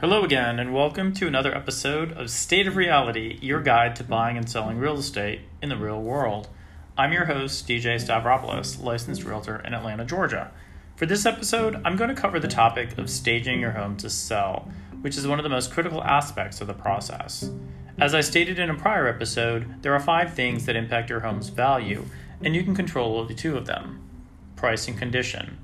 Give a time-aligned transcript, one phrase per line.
[0.00, 4.36] Hello again, and welcome to another episode of State of Reality, your guide to buying
[4.36, 6.46] and selling real estate in the real world.
[6.96, 10.52] I'm your host, DJ Stavropoulos, licensed realtor in Atlanta, Georgia.
[10.94, 14.70] For this episode, I'm going to cover the topic of staging your home to sell,
[15.00, 17.50] which is one of the most critical aspects of the process.
[17.98, 21.48] As I stated in a prior episode, there are five things that impact your home's
[21.48, 22.04] value,
[22.40, 24.07] and you can control only two of them
[24.58, 25.56] price and condition.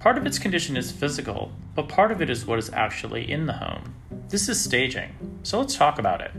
[0.00, 3.46] Part of its condition is physical, but part of it is what is actually in
[3.46, 3.94] the home.
[4.30, 6.32] This is staging, so let's talk about it.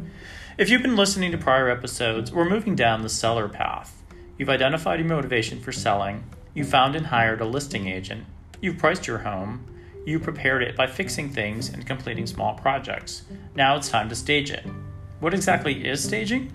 [0.58, 4.04] If you've been listening to prior episodes, we're moving down the seller path.
[4.38, 8.26] You've identified your motivation for selling, you found and hired a listing agent,
[8.60, 9.66] you've priced your home,
[10.06, 13.22] you prepared it by fixing things and completing small projects.
[13.54, 14.66] Now it's time to stage it.
[15.20, 16.52] What exactly is staging?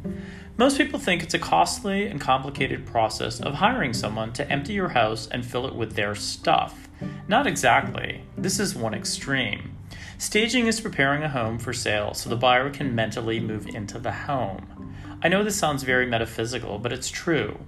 [0.57, 4.91] Most people think it's a costly and complicated process of hiring someone to empty your
[4.91, 6.89] house and fill it with their stuff.
[7.27, 8.23] Not exactly.
[8.39, 9.77] This is one extreme.
[10.17, 14.13] Staging is preparing a home for sale so the buyer can mentally move into the
[14.13, 14.95] home.
[15.25, 17.59] I know this sounds very metaphysical, but it's true.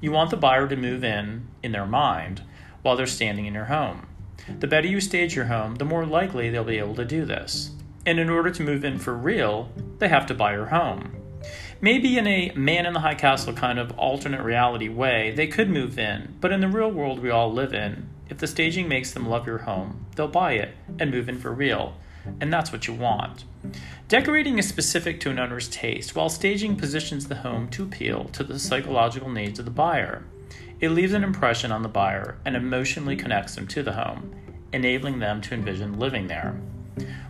[0.00, 2.42] You want the buyer to move in, in their mind,
[2.82, 4.06] while they're standing in your home.
[4.60, 7.72] The better you stage your home, the more likely they'll be able to do this.
[8.04, 11.15] And in order to move in for real, they have to buy your home.
[11.80, 15.68] Maybe in a man in the high castle kind of alternate reality way, they could
[15.68, 19.12] move in, but in the real world we all live in, if the staging makes
[19.12, 21.94] them love your home, they'll buy it and move in for real.
[22.40, 23.44] And that's what you want.
[24.08, 28.42] Decorating is specific to an owner's taste, while staging positions the home to appeal to
[28.42, 30.24] the psychological needs of the buyer.
[30.80, 34.34] It leaves an impression on the buyer and emotionally connects them to the home,
[34.72, 36.60] enabling them to envision living there.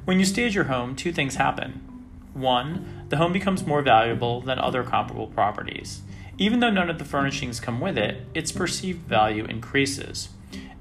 [0.05, 1.96] When you stage your home, two things happen.
[2.37, 6.03] One, the home becomes more valuable than other comparable properties.
[6.37, 10.29] Even though none of the furnishings come with it, its perceived value increases.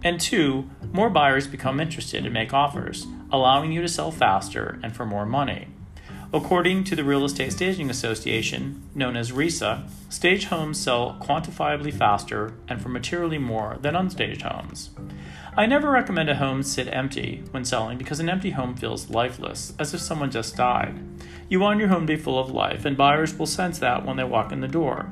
[0.03, 4.93] And two, more buyers become interested and make offers, allowing you to sell faster and
[4.93, 5.67] for more money.
[6.33, 12.53] According to the Real Estate Staging Association, known as RESA, staged homes sell quantifiably faster
[12.67, 14.89] and for materially more than unstaged homes.
[15.57, 19.73] I never recommend a home sit empty when selling because an empty home feels lifeless,
[19.79, 20.99] as if someone just died.
[21.47, 24.17] You want your home to be full of life, and buyers will sense that when
[24.17, 25.09] they walk in the door.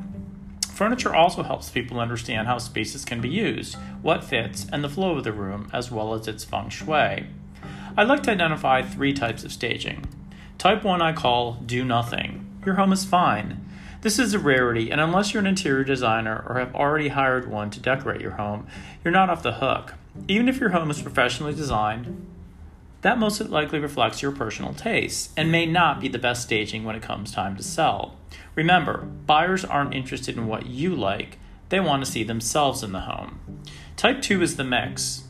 [0.74, 5.16] Furniture also helps people understand how spaces can be used, what fits, and the flow
[5.16, 7.28] of the room, as well as its feng shui.
[7.96, 10.06] I'd like to identify three types of staging.
[10.58, 12.46] Type 1 I call do nothing.
[12.66, 13.63] Your home is fine.
[14.04, 17.70] This is a rarity, and unless you're an interior designer or have already hired one
[17.70, 18.68] to decorate your home,
[19.02, 19.94] you're not off the hook.
[20.28, 22.28] Even if your home is professionally designed,
[23.00, 26.98] that most likely reflects your personal tastes and may not be the best staging when
[26.98, 28.18] it comes time to sell.
[28.56, 33.00] Remember, buyers aren't interested in what you like, they want to see themselves in the
[33.00, 33.40] home.
[33.96, 35.24] Type 2 is the mix.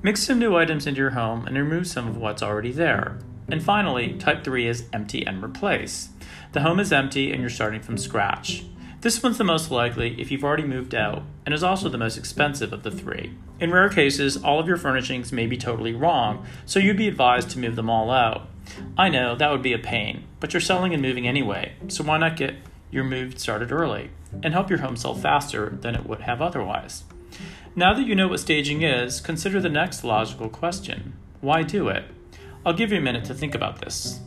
[0.00, 3.18] Mix some new items into your home and remove some of what's already there.
[3.48, 6.10] And finally, type 3 is empty and replace.
[6.52, 8.64] The home is empty and you're starting from scratch.
[9.00, 12.16] This one's the most likely if you've already moved out, and is also the most
[12.16, 13.34] expensive of the three.
[13.58, 17.50] In rare cases, all of your furnishings may be totally wrong, so you'd be advised
[17.50, 18.48] to move them all out.
[18.96, 22.18] I know that would be a pain, but you're selling and moving anyway, so why
[22.18, 22.54] not get
[22.92, 24.10] your move started early
[24.42, 27.02] and help your home sell faster than it would have otherwise?
[27.74, 32.04] Now that you know what staging is, consider the next logical question why do it?
[32.64, 34.20] I'll give you a minute to think about this.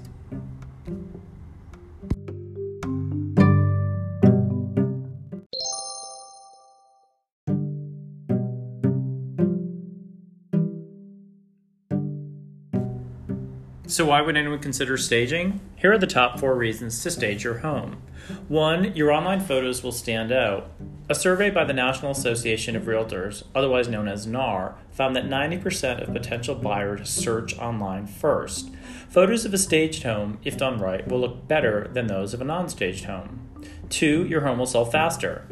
[13.95, 15.61] So, why would anyone consider staging?
[15.77, 18.01] Here are the top four reasons to stage your home.
[18.49, 20.69] One, your online photos will stand out.
[21.07, 26.05] A survey by the National Association of Realtors, otherwise known as NAR, found that 90%
[26.05, 28.69] of potential buyers search online first.
[29.07, 32.43] Photos of a staged home, if done right, will look better than those of a
[32.43, 33.47] non staged home.
[33.87, 35.47] Two, your home will sell faster.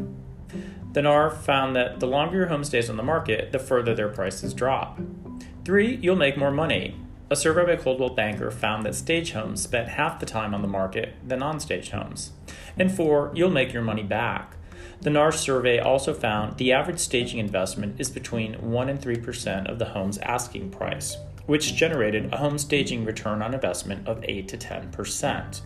[0.92, 4.10] The NAR found that the longer your home stays on the market, the further their
[4.10, 5.00] prices drop.
[5.64, 7.00] Three, you'll make more money.
[7.34, 10.68] A survey by Coldwell Banker found that stage homes spent half the time on the
[10.68, 12.32] market than non stage homes.
[12.78, 14.56] And four, you'll make your money back.
[15.02, 19.80] The NAR survey also found the average staging investment is between 1 and 3% of
[19.80, 24.56] the home's asking price, which generated a home staging return on investment of 8 to
[24.56, 25.62] 10%.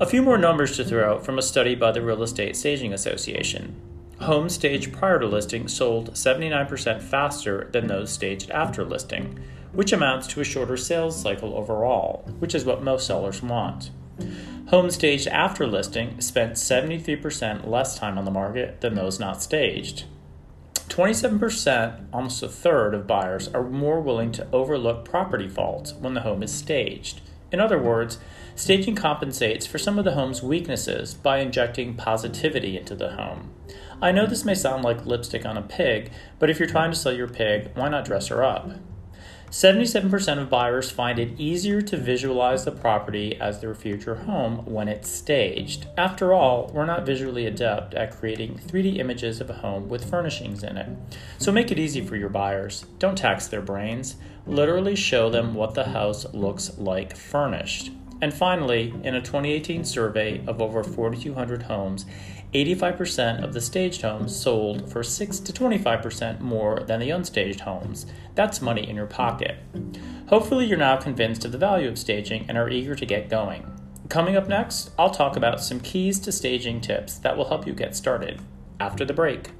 [0.00, 2.92] A few more numbers to throw out from a study by the Real Estate Staging
[2.92, 3.76] Association.
[4.20, 9.38] Homes staged prior to listing sold 79% faster than those staged after listing
[9.72, 13.90] which amounts to a shorter sales cycle overall, which is what most sellers want.
[14.68, 20.04] Homes staged after listing spent 73% less time on the market than those not staged.
[20.88, 26.22] 27%, almost a third of buyers, are more willing to overlook property faults when the
[26.22, 27.20] home is staged.
[27.50, 28.18] In other words,
[28.56, 33.50] staging compensates for some of the home's weaknesses by injecting positivity into the home.
[34.02, 36.96] I know this may sound like lipstick on a pig, but if you're trying to
[36.96, 38.70] sell your pig, why not dress her up?
[39.50, 44.88] 77% of buyers find it easier to visualize the property as their future home when
[44.88, 45.86] it's staged.
[45.96, 50.62] After all, we're not visually adept at creating 3D images of a home with furnishings
[50.62, 50.88] in it.
[51.38, 52.84] So make it easy for your buyers.
[52.98, 54.16] Don't tax their brains.
[54.46, 57.90] Literally show them what the house looks like furnished.
[58.20, 62.04] And finally, in a 2018 survey of over 4,200 homes,
[62.54, 68.06] 85% of the staged homes sold for 6 to 25% more than the unstaged homes.
[68.34, 69.58] That's money in your pocket.
[70.28, 73.66] Hopefully, you're now convinced of the value of staging and are eager to get going.
[74.08, 77.74] Coming up next, I'll talk about some keys to staging tips that will help you
[77.74, 78.40] get started
[78.80, 79.50] after the break.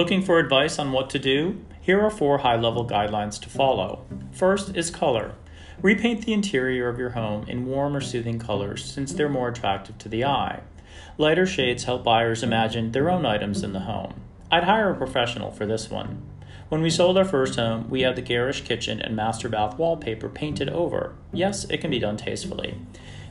[0.00, 1.60] Looking for advice on what to do?
[1.82, 4.06] Here are four high level guidelines to follow.
[4.32, 5.34] First is color.
[5.82, 9.98] Repaint the interior of your home in warm or soothing colors since they're more attractive
[9.98, 10.60] to the eye.
[11.18, 14.22] Lighter shades help buyers imagine their own items in the home.
[14.50, 16.22] I'd hire a professional for this one.
[16.70, 20.30] When we sold our first home, we had the garish kitchen and master bath wallpaper
[20.30, 21.14] painted over.
[21.30, 22.78] Yes, it can be done tastefully.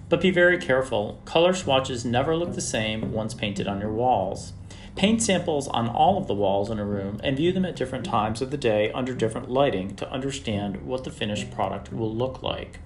[0.08, 1.20] But be very careful.
[1.26, 4.54] Color swatches never look the same once painted on your walls.
[5.00, 8.04] Paint samples on all of the walls in a room and view them at different
[8.04, 12.44] times of the day under different lighting to understand what the finished product will look
[12.44, 12.80] like.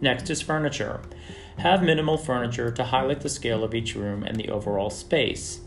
[0.00, 1.02] Next is furniture.
[1.58, 5.60] Have minimal furniture to highlight the scale of each room and the overall space.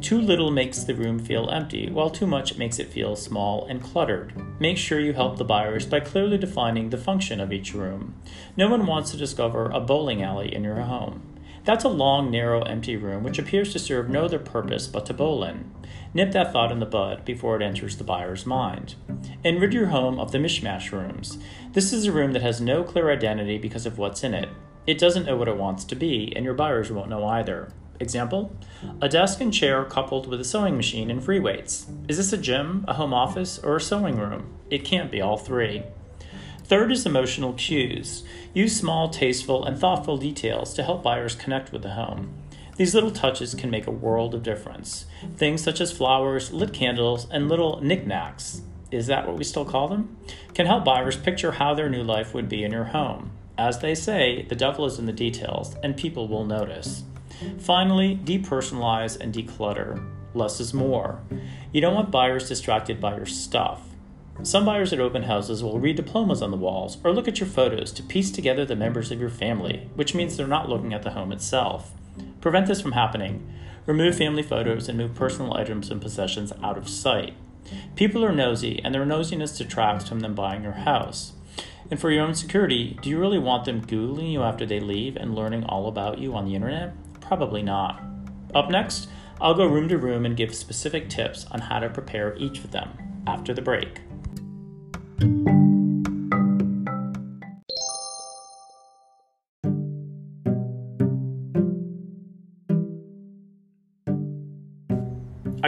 [0.00, 3.82] Too little makes the room feel empty, while too much makes it feel small and
[3.82, 4.32] cluttered.
[4.60, 8.14] Make sure you help the buyers by clearly defining the function of each room.
[8.56, 11.29] No one wants to discover a bowling alley in your home.
[11.64, 15.14] That's a long, narrow, empty room which appears to serve no other purpose but to
[15.14, 15.70] bowl in.
[16.12, 18.94] Nip that thought in the bud before it enters the buyer's mind.
[19.44, 21.38] And rid your home of the mishmash rooms.
[21.72, 24.48] This is a room that has no clear identity because of what's in it.
[24.86, 27.72] It doesn't know what it wants to be, and your buyers won't know either.
[28.00, 28.56] Example
[29.02, 31.86] A desk and chair coupled with a sewing machine and free weights.
[32.08, 34.54] Is this a gym, a home office, or a sewing room?
[34.70, 35.82] It can't be all three.
[36.70, 38.22] Third is emotional cues.
[38.54, 42.32] Use small, tasteful, and thoughtful details to help buyers connect with the home.
[42.76, 45.06] These little touches can make a world of difference.
[45.36, 48.62] Things such as flowers, lit candles, and little knickknacks
[48.92, 50.16] is that what we still call them?
[50.54, 53.32] Can help buyers picture how their new life would be in your home.
[53.58, 57.02] As they say, the devil is in the details, and people will notice.
[57.58, 60.00] Finally, depersonalize and declutter.
[60.34, 61.20] Less is more.
[61.72, 63.89] You don't want buyers distracted by your stuff.
[64.42, 67.48] Some buyers at open houses will read diplomas on the walls or look at your
[67.48, 71.02] photos to piece together the members of your family, which means they're not looking at
[71.02, 71.92] the home itself.
[72.40, 73.46] Prevent this from happening.
[73.84, 77.34] Remove family photos and move personal items and possessions out of sight.
[77.96, 81.32] People are nosy, and their nosiness detracts from them buying your house.
[81.90, 85.16] And for your own security, do you really want them Googling you after they leave
[85.16, 86.94] and learning all about you on the internet?
[87.20, 88.02] Probably not.
[88.54, 89.08] Up next,
[89.40, 92.70] I'll go room to room and give specific tips on how to prepare each of
[92.70, 94.00] them after the break.
[95.22, 95.26] I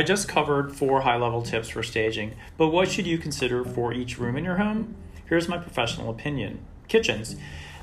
[0.02, 4.18] just covered four high level tips for staging, but what should you consider for each
[4.18, 4.96] room in your home?
[5.26, 7.36] Here's my professional opinion kitchens.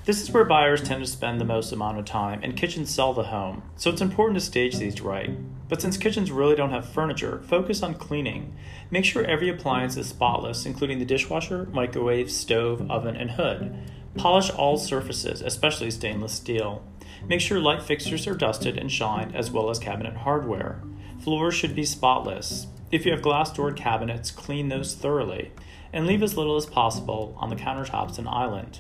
[0.06, 3.14] This is where buyers tend to spend the most amount of time, and kitchens sell
[3.14, 5.32] the home, so it's important to stage these right.
[5.68, 8.56] But since kitchens really don't have furniture, focus on cleaning.
[8.90, 13.78] Make sure every appliance is spotless, including the dishwasher, microwave, stove, oven, and hood.
[14.16, 16.82] Polish all surfaces, especially stainless steel.
[17.28, 20.82] Make sure light fixtures are dusted and shined, as well as cabinet hardware.
[21.20, 22.68] Floors should be spotless.
[22.92, 25.52] If you have glass doored cabinets, clean those thoroughly,
[25.94, 28.80] and leave as little as possible on the countertops and island.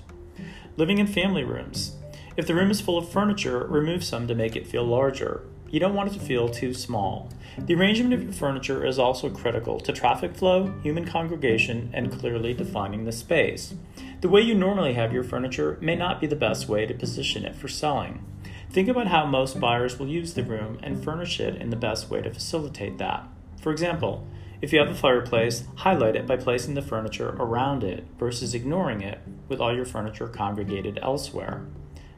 [0.77, 1.95] Living in family rooms.
[2.37, 5.43] If the room is full of furniture, remove some to make it feel larger.
[5.69, 7.29] You don't want it to feel too small.
[7.57, 12.53] The arrangement of your furniture is also critical to traffic flow, human congregation, and clearly
[12.53, 13.73] defining the space.
[14.21, 17.45] The way you normally have your furniture may not be the best way to position
[17.45, 18.25] it for selling.
[18.71, 22.09] Think about how most buyers will use the room and furnish it in the best
[22.09, 23.27] way to facilitate that.
[23.61, 24.27] For example,
[24.61, 29.01] if you have a fireplace, highlight it by placing the furniture around it versus ignoring
[29.01, 31.65] it with all your furniture congregated elsewhere.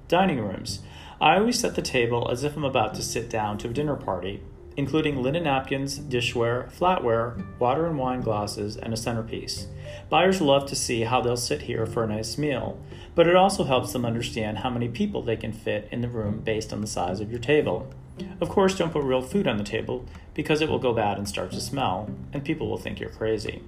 [0.08, 0.82] Dining rooms.
[1.20, 3.96] I always set the table as if I'm about to sit down to a dinner
[3.96, 4.42] party,
[4.76, 9.68] including linen napkins, dishware, flatware, water and wine glasses, and a centerpiece.
[10.10, 12.80] Buyers love to see how they'll sit here for a nice meal,
[13.14, 16.40] but it also helps them understand how many people they can fit in the room
[16.40, 17.94] based on the size of your table.
[18.40, 21.28] Of course, don't put real food on the table because it will go bad and
[21.28, 23.62] start to smell, and people will think you're crazy.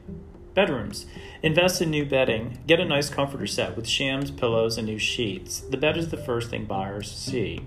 [0.53, 1.07] Bedrooms.
[1.41, 2.59] Invest in new bedding.
[2.67, 5.61] Get a nice comforter set with shams, pillows, and new sheets.
[5.61, 7.61] The bed is the first thing buyers see.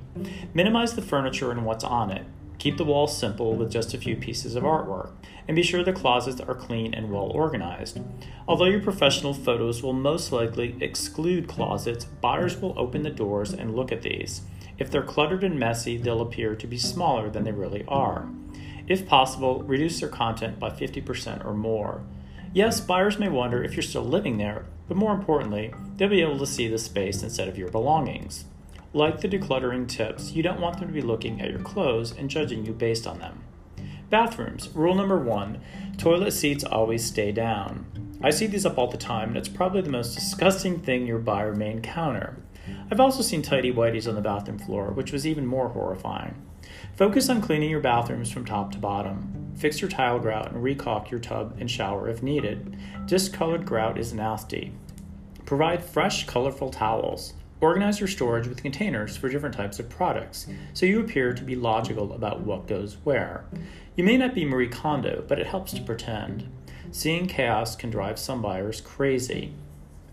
[0.55, 2.25] Minimize the furniture and what's on it.
[2.67, 5.13] Keep the walls simple with just a few pieces of artwork,
[5.47, 8.01] and be sure the closets are clean and well organized.
[8.49, 13.77] Although your professional photos will most likely exclude closets, buyers will open the doors and
[13.77, 14.41] look at these.
[14.79, 18.29] If they're cluttered and messy, they'll appear to be smaller than they really are.
[18.89, 22.03] If possible, reduce their content by 50% or more.
[22.53, 26.41] Yes, buyers may wonder if you're still living there, but more importantly, they'll be able
[26.41, 28.45] to see the space instead of your belongings.
[28.97, 32.31] Like the decluttering tips, you don't want them to be looking at your clothes and
[32.31, 33.45] judging you based on them.
[34.09, 34.71] Bathrooms.
[34.75, 35.61] Rule number one
[35.99, 37.85] toilet seats always stay down.
[38.23, 41.19] I see these up all the time, and it's probably the most disgusting thing your
[41.19, 42.39] buyer may encounter.
[42.91, 46.35] I've also seen tidy whities on the bathroom floor, which was even more horrifying.
[46.97, 49.53] Focus on cleaning your bathrooms from top to bottom.
[49.59, 52.79] Fix your tile grout and recaulk your tub and shower if needed.
[53.05, 54.73] Discolored grout is nasty.
[55.45, 57.35] Provide fresh, colorful towels.
[57.61, 61.57] Organize your storage with containers for different types of products, so you appear to be
[61.57, 63.47] logical about what goes where.
[63.97, 66.51] You may not be Marie Kondo, but it helps to pretend.
[66.91, 69.55] Seeing chaos can drive some buyers crazy.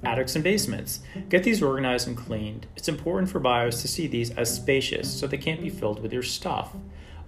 [0.03, 1.01] Attics and basements.
[1.29, 2.67] Get these organized and cleaned.
[2.77, 6.13] It's important for buyers to see these as spacious so they can't be filled with
[6.13, 6.75] your stuff.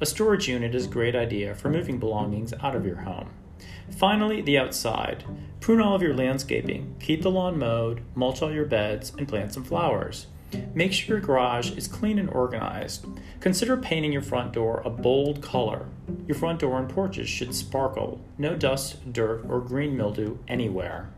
[0.01, 3.29] A storage unit is a great idea for moving belongings out of your home.
[3.97, 5.23] Finally, the outside.
[5.59, 9.53] Prune all of your landscaping, keep the lawn mowed, mulch all your beds, and plant
[9.53, 10.27] some flowers.
[10.73, 13.05] Make sure your garage is clean and organized.
[13.39, 15.87] Consider painting your front door a bold color.
[16.27, 18.21] Your front door and porches should sparkle.
[18.37, 21.09] No dust, dirt, or green mildew anywhere.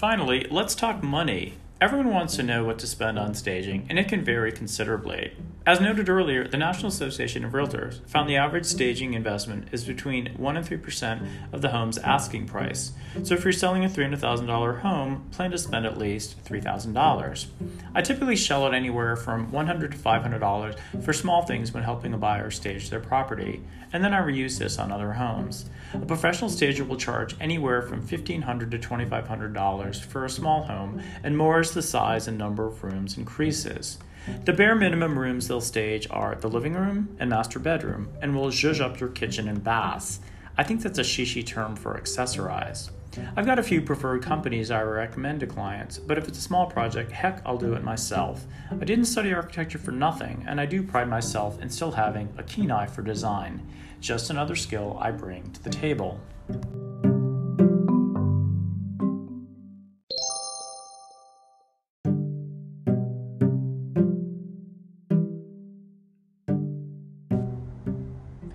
[0.00, 1.52] Finally, let's talk money.
[1.78, 5.34] Everyone wants to know what to spend on staging, and it can vary considerably.
[5.70, 10.34] As noted earlier, the National Association of Realtors found the average staging investment is between
[10.36, 12.90] 1 and 3% of the home's asking price.
[13.22, 17.46] So if you're selling a $300,000 home, plan to spend at least $3,000.
[17.94, 22.18] I typically shell out anywhere from $100 to $500 for small things when helping a
[22.18, 23.62] buyer stage their property,
[23.92, 25.70] and then I reuse this on other homes.
[25.94, 31.38] A professional stager will charge anywhere from $1,500 to $2,500 for a small home, and
[31.38, 33.98] more as the size and number of rooms increases.
[34.44, 38.48] The bare minimum rooms they'll stage are the living room and master bedroom, and will
[38.48, 40.20] zhuzh up your kitchen and baths.
[40.58, 42.90] I think that's a shishi term for accessorize.
[43.36, 46.66] I've got a few preferred companies I recommend to clients, but if it's a small
[46.66, 48.44] project, heck, I'll do it myself.
[48.70, 52.42] I didn't study architecture for nothing, and I do pride myself in still having a
[52.42, 53.66] keen eye for design.
[54.00, 56.20] Just another skill I bring to the table.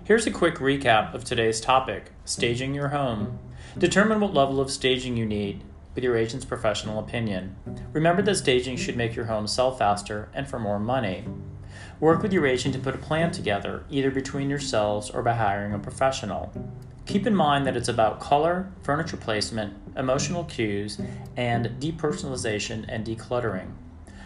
[0.06, 3.40] Here's a quick recap of today's topic staging your home.
[3.76, 5.64] Determine what level of staging you need
[5.96, 7.56] with your agent's professional opinion.
[7.92, 11.24] Remember that staging should make your home sell faster and for more money.
[11.98, 15.74] Work with your agent to put a plan together, either between yourselves or by hiring
[15.74, 16.52] a professional.
[17.06, 21.00] Keep in mind that it's about color, furniture placement, emotional cues,
[21.36, 23.72] and depersonalization and decluttering.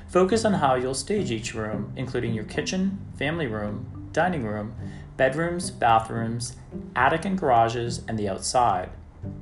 [0.09, 4.75] Focus on how you'll stage each room, including your kitchen, family room, dining room,
[5.21, 6.57] bedrooms, bathrooms,
[6.97, 8.89] attic and garages, and the outside.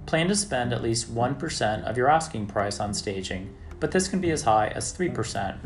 [0.07, 4.21] Plan to spend at least 1% of your asking price on staging, but this can
[4.21, 5.57] be as high as 3%.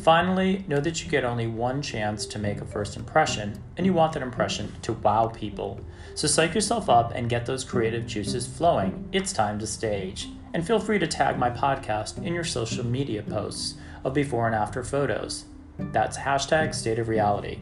[0.00, 3.92] Finally, know that you get only one chance to make a first impression, and you
[3.92, 5.78] want that impression to wow people.
[6.14, 9.06] So psych yourself up and get those creative juices flowing.
[9.12, 10.30] It's time to stage.
[10.54, 14.54] And feel free to tag my podcast in your social media posts of before and
[14.54, 15.44] after photos.
[15.78, 17.58] That's hashtag state of reality.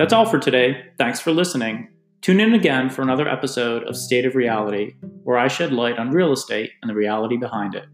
[0.00, 0.86] That's all for today.
[0.96, 1.90] Thanks for listening.
[2.22, 6.08] Tune in again for another episode of State of Reality, where I shed light on
[6.08, 7.84] real estate and the reality behind it.